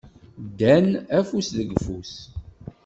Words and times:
Ddan 0.47 0.87
afus 1.17 1.47
deg 1.57 1.69
ufus. 1.77 2.13